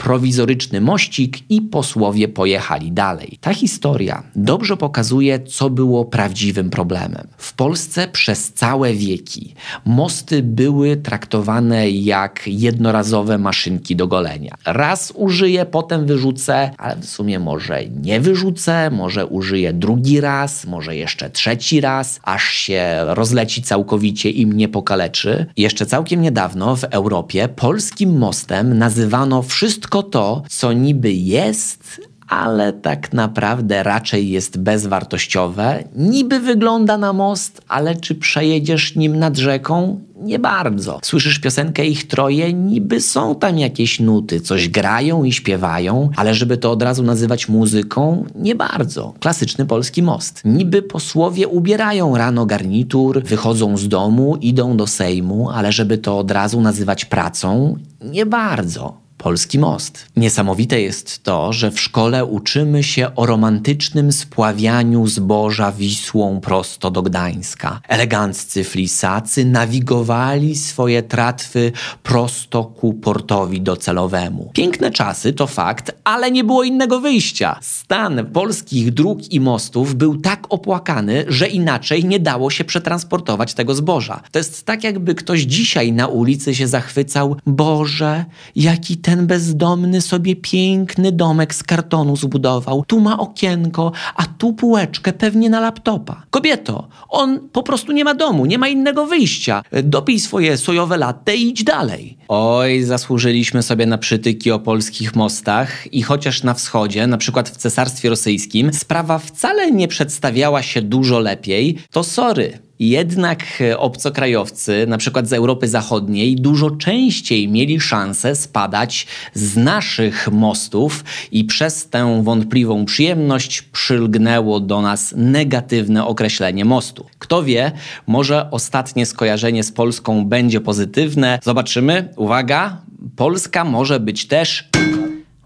prowizoryczny 0.53 0.81
mościk 0.81 1.51
i 1.51 1.61
posłowie 1.61 2.29
pojechali 2.29 2.93
dalej. 2.93 3.39
Ta 3.41 3.55
historia 3.55 4.23
dobrze 4.37 4.77
pokazuje, 4.77 5.41
co 5.41 5.71
było 5.71 6.05
prawdziwym 6.05 6.71
problemem. 6.71 7.27
W 7.37 7.53
Polsce 7.55 8.09
przez 8.09 8.53
całe 8.53 8.95
wieki 8.95 9.55
mosty 9.85 10.43
były 10.43 10.97
traktowane 10.97 11.91
jak 11.91 12.43
jednorazowe 12.47 13.39
maszynki 13.39 13.97
do 13.97 14.07
golenia. 14.07 14.55
Raz 14.65 15.13
użyję, 15.17 15.67
potem 15.67 16.07
wyrzucę, 16.07 16.71
ale 16.79 16.97
w 16.97 17.07
sumie 17.07 17.39
może 17.39 17.87
nie 17.87 18.21
wyrzucę, 18.21 18.91
może 18.91 19.27
użyję 19.27 19.73
drugi 19.73 20.21
raz, 20.21 20.67
może 20.67 20.97
jeszcze 20.97 21.31
trzeci 21.31 21.81
raz, 21.81 22.21
aż 22.23 22.45
się 22.45 22.97
rozleci 23.07 23.63
całkowicie 23.63 24.31
i 24.31 24.47
mnie 24.47 24.69
pokaleczy. 24.69 25.47
Jeszcze 25.57 25.87
całkiem 25.87 26.23
niedawno 26.23 26.77
w 26.77 26.85
Europie 26.85 27.49
polskim 27.49 28.19
mostem 28.19 28.79
nazywano 28.79 29.43
wszystko 29.43 30.03
to, 30.03 30.42
co 30.49 30.73
niby 30.73 31.13
jest, 31.13 32.01
ale 32.33 32.73
tak 32.73 33.13
naprawdę 33.13 33.83
raczej 33.83 34.31
jest 34.31 34.59
bezwartościowe. 34.59 35.85
Niby 35.97 36.41
wygląda 36.41 36.99
na 36.99 37.13
most, 37.13 37.63
ale 37.69 37.97
czy 37.97 38.15
przejedziesz 38.15 38.97
nim 38.97 39.19
nad 39.19 39.37
rzeką? 39.37 40.01
Nie 40.23 40.39
bardzo. 40.39 40.99
Słyszysz 41.03 41.39
piosenkę 41.39 41.87
ich 41.87 42.09
troje, 42.09 42.53
niby 42.53 43.01
są 43.01 43.35
tam 43.35 43.59
jakieś 43.59 44.01
nuty, 44.01 44.41
coś 44.41 44.69
grają 44.69 45.25
i 45.25 45.33
śpiewają, 45.33 46.11
ale 46.17 46.35
żeby 46.35 46.57
to 46.57 46.73
od 46.73 46.83
razu 46.83 47.03
nazywać 47.03 47.49
muzyką, 47.49 48.25
nie 48.35 48.55
bardzo. 48.55 49.15
Klasyczny 49.21 49.67
polski 49.67 50.03
most. 50.03 50.43
Niby 50.45 50.83
posłowie 50.83 51.49
ubierają 51.49 52.17
rano 52.17 52.47
garnitur, 52.47 53.23
wychodzą 53.23 53.77
z 53.77 53.89
domu, 53.89 54.37
idą 54.41 54.77
do 54.77 54.87
Sejmu, 54.87 55.51
ale 55.51 55.73
żeby 55.73 55.99
to 55.99 56.19
od 56.19 56.31
razu 56.31 56.61
nazywać 56.61 57.05
pracą, 57.05 57.77
nie 58.01 58.27
bardzo. 58.27 59.02
Polski 59.23 59.59
most. 59.59 60.07
Niesamowite 60.17 60.81
jest 60.81 61.23
to, 61.23 61.53
że 61.53 61.71
w 61.71 61.81
szkole 61.81 62.25
uczymy 62.25 62.83
się 62.83 63.15
o 63.15 63.27
romantycznym 63.27 64.13
spławianiu 64.13 65.07
zboża 65.07 65.73
Wisłą 65.73 66.41
prosto 66.41 66.91
do 66.91 67.03
Gdańska. 67.03 67.81
Eleganccy 67.89 68.65
flisacy 68.65 69.45
nawigowali 69.45 70.57
swoje 70.57 71.03
tratwy 71.03 71.73
prosto 72.03 72.65
ku 72.65 72.95
portowi 72.95 73.61
docelowemu. 73.61 74.51
Piękne 74.55 74.91
czasy 74.91 75.33
to 75.33 75.47
fakt, 75.47 75.93
ale 76.05 76.31
nie 76.31 76.45
było 76.45 76.63
innego 76.63 77.01
wyjścia. 77.01 77.59
Stan 77.61 78.27
polskich 78.33 78.95
dróg 78.95 79.33
i 79.33 79.41
mostów 79.41 79.95
był 79.95 80.17
tak 80.17 80.47
opłakany, 80.49 81.25
że 81.29 81.47
inaczej 81.47 82.05
nie 82.05 82.21
dało 82.21 82.51
się 82.51 82.65
przetransportować 82.65 83.55
tego 83.55 83.75
zboża. 83.75 84.21
To 84.31 84.39
jest 84.39 84.65
tak, 84.65 84.85
jakby 84.85 85.15
ktoś 85.15 85.41
dzisiaj 85.41 85.93
na 85.93 86.07
ulicy 86.07 86.55
się 86.55 86.67
zachwycał: 86.67 87.37
Boże, 87.47 88.25
jaki 88.57 88.97
ten 88.97 89.12
bezdomny 89.17 90.01
sobie 90.01 90.37
piękny 90.37 91.13
domek 91.13 91.55
z 91.55 91.63
kartonu 91.63 92.17
zbudował. 92.17 92.85
Tu 92.87 93.01
ma 93.01 93.19
okienko, 93.19 93.93
a 94.17 94.27
tu 94.27 94.53
półeczkę 94.53 95.13
pewnie 95.13 95.51
na 95.51 95.61
laptopa. 95.61 96.23
Kobieto, 96.31 96.89
on 97.09 97.49
po 97.53 97.63
prostu 97.63 97.93
nie 97.93 98.05
ma 98.05 98.15
domu, 98.15 98.47
nie 98.47 98.59
ma 98.59 98.69
innego 98.69 99.07
wyjścia. 99.07 99.63
Dopij 99.83 100.21
swoje 100.21 100.57
sojowe 100.57 100.97
latte 100.97 101.37
i 101.37 101.49
idź 101.49 101.65
dalej. 101.65 102.19
Oj, 102.29 102.83
zasłużyliśmy 102.83 103.63
sobie 103.63 103.87
na 103.87 103.99
przytyki 103.99 104.51
o 104.51 104.59
polskich 104.59 105.17
mostach 105.17 105.95
i 105.95 106.03
chociaż 106.03 106.43
na 106.43 106.55
wschodzie, 106.55 107.07
na 107.07 107.19
przykład 107.19 107.51
w 107.51 107.57
Cesarstwie 107.57 108.09
Rosyjskim, 108.09 108.73
sprawa 108.73 109.19
wcale 109.19 109.73
nie 109.73 109.89
przedstawiała 109.89 110.63
się 110.63 110.83
dużo 110.83 111.19
lepiej, 111.19 111.79
to 111.91 112.05
sorry. 112.05 112.59
Jednak 112.83 113.45
e, 113.61 113.79
obcokrajowcy, 113.79 114.85
na 114.89 114.99
przykład 114.99 115.29
z 115.29 115.33
Europy 115.33 115.69
Zachodniej, 115.69 116.37
dużo 116.37 116.71
częściej 116.71 117.49
mieli 117.49 117.81
szansę 117.81 118.37
spadać 118.37 119.07
z 119.35 119.57
naszych 119.57 120.29
mostów 120.33 121.05
i 121.33 121.45
przez 121.45 121.89
tę 121.89 122.23
wątpliwą 122.23 122.85
przyjemność 122.85 123.63
przylgnęło 123.63 124.61
do 124.61 124.83
nas 124.83 125.15
negatywne 125.17 126.07
określenie 126.07 126.65
mostu. 126.65 127.07
Kto 127.19 127.43
wie, 127.43 127.73
może 128.07 128.51
ostatnie 128.51 129.07
skojarzenie 129.07 129.65
z 129.65 129.73
Polską 129.73 130.25
będzie 130.27 130.61
pozytywne. 130.61 131.39
Zobaczymy. 131.43 132.09
Uwaga, 132.17 132.83
Polska 133.17 133.65
może 133.65 134.01
być 134.01 134.27
też 134.27 134.69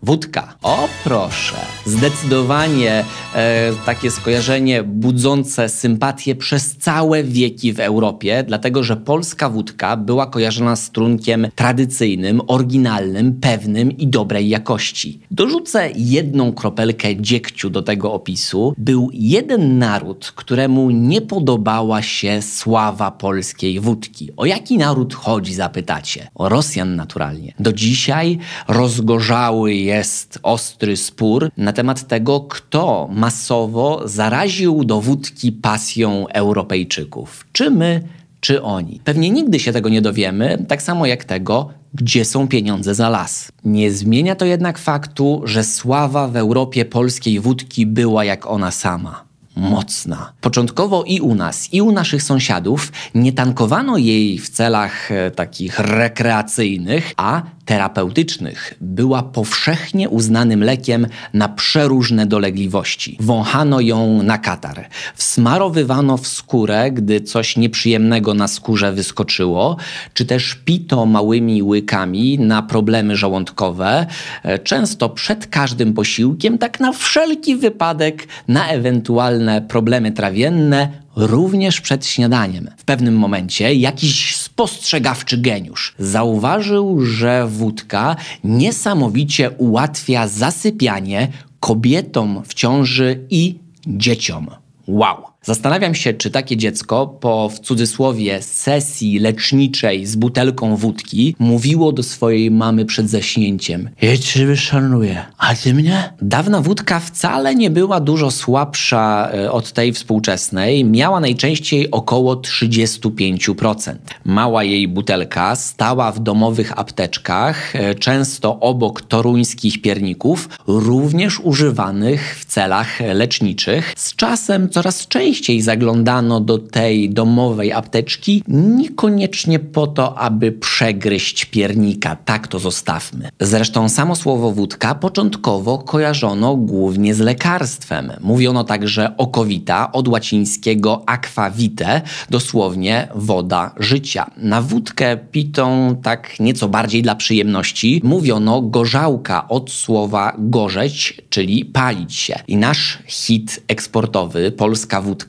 Wódka. 0.03 0.55
O 0.62 0.88
proszę. 1.05 1.57
Zdecydowanie 1.85 3.05
e, 3.35 3.73
takie 3.87 4.11
skojarzenie 4.11 4.83
budzące 4.83 5.69
sympatię 5.69 6.35
przez 6.35 6.76
całe 6.76 7.25
wieki 7.25 7.73
w 7.73 7.81
Europie, 7.81 8.45
dlatego 8.49 8.83
że 8.83 8.97
polska 8.97 9.49
wódka 9.49 9.97
była 9.97 10.26
kojarzona 10.26 10.76
z 10.76 10.91
trunkiem 10.91 11.49
tradycyjnym, 11.55 12.41
oryginalnym, 12.47 13.41
pewnym 13.41 13.97
i 13.97 14.07
dobrej 14.07 14.49
jakości. 14.49 15.21
Dorzucę 15.31 15.91
jedną 15.97 16.53
kropelkę 16.53 17.17
dziegciu 17.17 17.71
do 17.71 17.83
tego 17.83 18.12
opisu. 18.12 18.75
Był 18.79 19.11
jeden 19.12 19.79
naród, 19.79 20.33
któremu 20.37 20.91
nie 20.91 21.21
podobała 21.21 22.03
się 22.03 22.43
sława 22.43 23.11
polskiej 23.11 23.81
wódki. 23.81 24.31
O 24.37 24.47
jaki 24.47 24.79
naród 24.79 25.15
chodzi, 25.15 25.55
zapytacie? 25.55 26.29
O 26.35 26.49
Rosjan 26.49 26.97
naturalnie. 26.97 27.55
Do 27.59 27.73
dzisiaj 27.73 28.38
rozgorzały 28.69 29.86
jest 29.87 30.38
ostry 30.43 30.97
spór 30.97 31.50
na 31.57 31.73
temat 31.73 32.09
tego, 32.09 32.40
kto 32.40 33.09
masowo 33.12 34.02
zaraził 34.05 34.85
do 34.85 35.00
wódki 35.00 35.52
pasją 35.52 36.28
Europejczyków. 36.28 37.47
Czy 37.52 37.71
my, 37.71 38.02
czy 38.40 38.62
oni. 38.62 39.00
Pewnie 39.05 39.31
nigdy 39.31 39.59
się 39.59 39.73
tego 39.73 39.88
nie 39.88 40.02
dowiemy, 40.02 40.64
tak 40.69 40.83
samo 40.83 41.07
jak 41.07 41.25
tego, 41.25 41.71
gdzie 41.95 42.25
są 42.25 42.49
pieniądze 42.49 42.95
za 42.95 43.09
las. 43.09 43.52
Nie 43.64 43.90
zmienia 43.90 44.35
to 44.35 44.45
jednak 44.45 44.78
faktu, 44.78 45.43
że 45.45 45.64
sława 45.64 46.28
w 46.28 46.37
Europie 46.37 46.85
polskiej 46.85 47.40
wódki 47.40 47.87
była 47.87 48.25
jak 48.25 48.47
ona 48.47 48.71
sama 48.71 49.26
mocna. 49.57 50.33
Początkowo 50.40 51.05
i 51.05 51.21
u 51.21 51.35
nas, 51.35 51.73
i 51.73 51.83
u 51.83 51.93
naszych 51.93 52.23
sąsiadów 52.23 52.93
nie 53.14 53.33
tankowano 53.33 53.97
jej 53.97 54.38
w 54.38 54.49
celach 54.49 55.12
e, 55.12 55.31
takich 55.31 55.78
rekreacyjnych, 55.78 57.12
a 57.16 57.43
terapeutycznych. 57.66 58.75
Była 58.80 59.23
powszechnie 59.23 60.08
uznanym 60.08 60.64
lekiem 60.64 61.06
na 61.35 61.49
przeróżne 61.49 62.26
dolegliwości. 62.26 63.16
Wąchano 63.20 63.80
ją 63.80 64.23
na 64.23 64.38
katar. 64.38 64.88
Wsmarowywano 65.14 66.16
w 66.16 66.26
skórę, 66.26 66.90
gdy 66.90 67.20
coś 67.20 67.56
nieprzyjemnego 67.56 68.35
na 68.35 68.49
skórze 68.49 68.92
wyskoczyło, 68.92 69.76
czy 70.14 70.25
też 70.25 70.54
pito 70.64 71.06
małymi 71.06 71.62
łykami 71.62 72.38
na 72.38 72.62
problemy 72.62 73.16
żołądkowe, 73.16 74.06
e, 74.42 74.58
często 74.58 75.08
przed 75.08 75.46
każdym 75.46 75.94
posiłkiem, 75.94 76.58
tak 76.58 76.80
na 76.80 76.92
wszelki 76.92 77.56
wypadek 77.56 78.28
na 78.49 78.68
ewentualne 78.68 79.62
problemy 79.62 80.12
trawienne 80.12 80.88
również 81.16 81.80
przed 81.80 82.06
śniadaniem. 82.06 82.70
W 82.76 82.85
pewnym 82.85 83.16
momencie 83.16 83.75
jakiś 83.75 84.37
spostrzegawczy 84.57 85.39
geniusz 85.39 85.95
zauważył, 85.99 87.01
że 87.01 87.47
wódka 87.47 88.17
niesamowicie 88.45 89.51
ułatwia 89.51 90.29
zasypianie 90.29 91.29
kobietom 91.61 92.43
w 92.47 92.55
ciąży 92.55 93.27
i 93.31 93.59
dzieciom. 93.87 94.47
Wow! 94.89 95.36
Zastanawiam 95.47 95.95
się, 95.95 96.15
czy 96.15 96.31
takie 96.31 96.57
dziecko 96.57 97.07
po 97.07 97.49
w 97.49 97.61
cudzysłowie 97.61 98.43
sesji 98.43 99.19
leczniczej 99.19 100.07
z 100.07 100.17
butelką 100.17 100.76
wódki 100.76 101.37
mówiło 101.38 101.93
do 101.93 102.03
swojej 102.03 102.50
mamy 102.50 102.85
przed 102.85 103.11
zaśnięciem: 103.11 103.90
Ja 104.03 104.16
ciebie 104.16 104.57
szanuję, 104.57 105.25
a 105.38 105.55
ty 105.55 105.75
mnie? 105.75 106.12
Dawna 106.23 106.61
wódka 106.61 107.01
wcale 107.01 107.55
nie 107.55 107.70
była 107.70 108.01
dużo 108.01 108.31
słabsza 108.31 109.31
e, 109.33 109.53
od 109.53 109.73
tej 109.73 109.92
współczesnej. 109.92 110.85
Miała 110.85 111.20
najczęściej 111.20 111.90
około 111.90 112.35
35%. 112.35 113.94
Mała 114.25 114.64
jej 114.64 114.88
butelka 114.88 115.57
stała 115.57 116.12
w 116.12 116.20
domowych 116.20 116.79
apteczkach, 116.79 117.77
e, 117.77 117.94
często 117.94 118.61
obok 118.61 119.03
toruńskich 119.03 119.83
pierników, 119.83 120.49
również 120.66 121.40
używanych 121.40 122.38
w 122.40 122.44
celach 122.44 123.01
leczniczych. 123.01 123.92
Z 123.97 124.14
czasem 124.14 124.70
coraz 124.70 125.09
częściej 125.09 125.36
częściej 125.37 125.61
zaglądano 125.61 126.40
do 126.40 126.59
tej 126.59 127.11
domowej 127.11 127.72
apteczki, 127.72 128.42
niekoniecznie 128.49 129.59
po 129.59 129.87
to, 129.87 130.18
aby 130.18 130.53
przegryźć 130.53 131.44
piernika. 131.44 132.16
Tak 132.25 132.49
to 132.49 132.59
zostawmy. 132.59 133.29
Zresztą 133.40 133.88
samo 133.88 134.16
słowo 134.16 134.53
wódka 134.53 134.94
początkowo 134.94 135.79
kojarzono 135.79 136.57
głównie 136.57 137.14
z 137.14 137.18
lekarstwem. 137.18 138.12
Mówiono 138.20 138.64
także 138.64 139.16
okowita, 139.16 139.92
od 139.92 140.09
łacińskiego 140.09 141.03
aqua 141.07 141.51
vitae, 141.51 142.03
dosłownie 142.31 143.09
woda 143.14 143.75
życia. 143.77 144.31
Na 144.37 144.62
wódkę 144.62 145.16
pitą 145.16 145.96
tak 146.03 146.40
nieco 146.40 146.68
bardziej 146.68 147.03
dla 147.03 147.14
przyjemności 147.14 148.01
mówiono 148.05 148.62
gorzałka 148.62 149.49
od 149.49 149.70
słowa 149.70 150.33
gorzeć, 150.38 151.22
czyli 151.31 151.64
palić 151.64 152.14
się. 152.14 152.35
I 152.49 152.57
nasz 152.57 152.99
hit 153.07 153.62
eksportowy, 153.68 154.53
polska 154.53 155.01
wódka, 155.01 155.26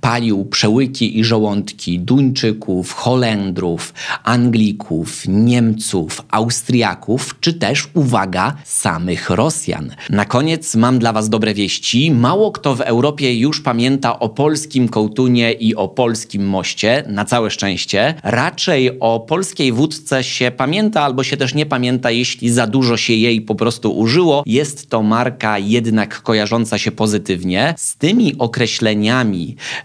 palił 0.00 0.44
przełyki 0.44 1.18
i 1.18 1.24
żołądki 1.24 1.98
Duńczyków, 1.98 2.92
Holendrów, 2.92 3.94
Anglików, 4.24 5.22
Niemców, 5.28 6.22
Austriaków, 6.30 7.36
czy 7.40 7.52
też, 7.54 7.88
uwaga, 7.94 8.56
samych 8.64 9.30
Rosjan. 9.30 9.94
Na 10.10 10.24
koniec 10.24 10.74
mam 10.74 10.98
dla 10.98 11.12
Was 11.12 11.28
dobre 11.28 11.54
wieści. 11.54 12.10
Mało 12.10 12.52
kto 12.52 12.74
w 12.74 12.80
Europie 12.80 13.38
już 13.38 13.60
pamięta 13.60 14.18
o 14.18 14.28
polskim 14.28 14.88
kołtunie 14.88 15.52
i 15.52 15.74
o 15.74 15.88
polskim 15.88 16.48
moście, 16.48 17.04
na 17.08 17.24
całe 17.24 17.50
szczęście. 17.50 18.14
Raczej 18.22 19.00
o 19.00 19.20
polskiej 19.20 19.72
wódce 19.72 20.24
się 20.24 20.50
pamięta 20.56 21.02
albo 21.02 21.24
się 21.24 21.36
też 21.36 21.54
nie 21.54 21.66
pamięta, 21.66 22.10
jeśli 22.10 22.50
za 22.50 22.66
dużo 22.66 22.96
się 22.96 23.12
jej 23.12 23.40
po 23.40 23.54
prostu 23.54 23.98
użyło. 23.98 24.42
Jest 24.46 24.90
to 24.90 25.02
marka 25.02 25.58
jednak 25.58 26.22
kojarząca 26.22 26.78
się 26.78 26.92
pozytywnie. 26.92 27.74
Z 27.76 27.96
tymi 27.96 28.38
określeniami 28.38 29.23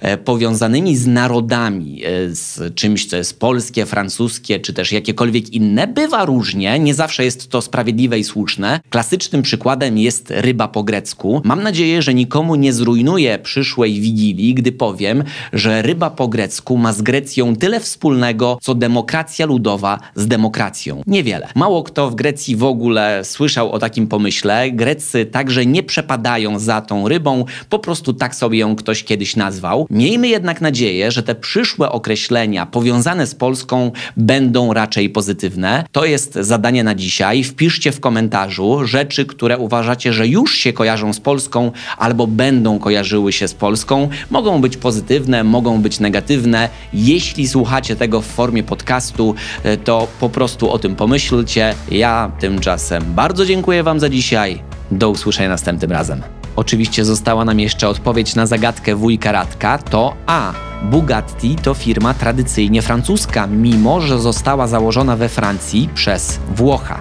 E, 0.01 0.17
powiązanymi 0.17 0.97
z 0.97 1.07
narodami, 1.07 2.01
e, 2.05 2.35
z 2.35 2.75
czymś, 2.75 3.05
co 3.05 3.17
jest 3.17 3.39
polskie, 3.39 3.85
francuskie, 3.85 4.59
czy 4.59 4.73
też 4.73 4.91
jakiekolwiek 4.91 5.53
inne, 5.53 5.87
bywa 5.87 6.25
różnie. 6.25 6.79
Nie 6.79 6.93
zawsze 6.93 7.25
jest 7.25 7.49
to 7.49 7.61
sprawiedliwe 7.61 8.19
i 8.19 8.23
słuszne. 8.23 8.79
Klasycznym 8.89 9.41
przykładem 9.41 9.97
jest 9.97 10.33
ryba 10.35 10.67
po 10.67 10.83
grecku. 10.83 11.41
Mam 11.43 11.63
nadzieję, 11.63 12.01
że 12.01 12.13
nikomu 12.13 12.55
nie 12.55 12.73
zrujnuję 12.73 13.39
przyszłej 13.39 14.01
wigilii, 14.01 14.53
gdy 14.53 14.71
powiem, 14.71 15.23
że 15.53 15.81
ryba 15.81 16.09
po 16.09 16.27
grecku 16.27 16.77
ma 16.77 16.93
z 16.93 17.01
Grecją 17.01 17.55
tyle 17.55 17.79
wspólnego, 17.79 18.57
co 18.61 18.75
demokracja 18.75 19.45
ludowa 19.45 19.99
z 20.15 20.27
demokracją. 20.27 21.03
Niewiele. 21.07 21.47
Mało 21.55 21.83
kto 21.83 22.09
w 22.09 22.15
Grecji 22.15 22.55
w 22.55 22.63
ogóle 22.63 23.21
słyszał 23.23 23.71
o 23.71 23.79
takim 23.79 24.07
pomyśle. 24.07 24.71
Grecy 24.71 25.25
także 25.25 25.65
nie 25.65 25.83
przepadają 25.83 26.59
za 26.59 26.81
tą 26.81 27.07
rybą, 27.07 27.45
po 27.69 27.79
prostu 27.79 28.13
tak 28.13 28.35
sobie 28.35 28.59
ją 28.59 28.75
ktoś 28.75 29.03
kiedyś 29.03 29.28
kiedyś 29.29 29.35
nazwał. 29.35 29.87
Miejmy 29.89 30.27
jednak 30.27 30.61
nadzieję, 30.61 31.11
że 31.11 31.23
te 31.23 31.35
przyszłe 31.35 31.91
określenia 31.91 32.65
powiązane 32.65 33.27
z 33.27 33.35
Polską 33.35 33.91
będą 34.17 34.73
raczej 34.73 35.09
pozytywne. 35.09 35.85
To 35.91 36.05
jest 36.05 36.33
zadanie 36.33 36.83
na 36.83 36.95
dzisiaj. 36.95 37.43
Wpiszcie 37.43 37.91
w 37.91 37.99
komentarzu 37.99 38.85
rzeczy, 38.85 39.25
które 39.25 39.57
uważacie, 39.57 40.13
że 40.13 40.27
już 40.27 40.55
się 40.55 40.73
kojarzą 40.73 41.13
z 41.13 41.19
Polską 41.19 41.71
albo 41.97 42.27
będą 42.27 42.79
kojarzyły 42.79 43.31
się 43.31 43.47
z 43.47 43.53
Polską. 43.53 44.09
Mogą 44.31 44.61
być 44.61 44.77
pozytywne, 44.77 45.43
mogą 45.43 45.81
być 45.81 45.99
negatywne. 45.99 46.69
Jeśli 46.93 47.47
słuchacie 47.47 47.95
tego 47.95 48.21
w 48.21 48.25
formie 48.25 48.63
podcastu, 48.63 49.35
e, 49.63 49.77
to 49.77 50.07
po 50.19 50.29
prostu 50.29 50.71
o 50.71 50.79
tym 50.79 50.95
pomyślcie. 50.95 51.75
Ja 51.91 52.31
tymczasem 52.39 53.03
bardzo 53.15 53.45
dziękuję 53.45 53.83
Wam 53.83 53.99
za 53.99 54.09
dzisiaj. 54.09 54.61
Do 54.91 55.09
usłyszenia 55.09 55.49
następnym 55.49 55.91
razem. 55.91 56.38
Oczywiście 56.55 57.05
została 57.05 57.45
nam 57.45 57.59
jeszcze 57.59 57.89
odpowiedź 57.89 58.35
na 58.35 58.45
zagadkę 58.45 58.95
wujka 58.95 59.31
Radka. 59.31 59.77
To 59.77 60.13
A. 60.25 60.53
Bugatti 60.83 61.55
to 61.55 61.73
firma 61.73 62.13
tradycyjnie 62.13 62.81
francuska, 62.81 63.47
mimo 63.47 64.01
że 64.01 64.19
została 64.19 64.67
założona 64.67 65.15
we 65.15 65.29
Francji 65.29 65.89
przez 65.93 66.39
Włocha. 66.55 66.99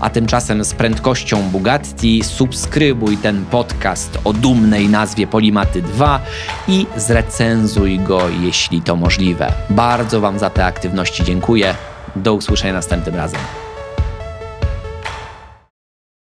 A 0.00 0.10
tymczasem 0.10 0.64
z 0.64 0.74
prędkością 0.74 1.42
Bugatti 1.42 2.24
subskrybuj 2.24 3.16
ten 3.16 3.44
podcast 3.44 4.18
o 4.24 4.32
dumnej 4.32 4.88
nazwie 4.88 5.26
Polimaty 5.26 5.82
2 5.82 6.20
i 6.68 6.86
zrecenzuj 6.96 7.98
go, 7.98 8.20
jeśli 8.40 8.82
to 8.82 8.96
możliwe. 8.96 9.52
Bardzo 9.70 10.20
Wam 10.20 10.38
za 10.38 10.50
te 10.50 10.64
aktywności 10.64 11.24
dziękuję. 11.24 11.74
Do 12.16 12.34
usłyszenia 12.34 12.72
następnym 12.72 13.14
razem. 13.14 13.40